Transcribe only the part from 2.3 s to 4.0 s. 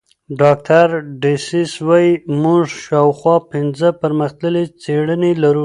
موږ شاوخوا پنځه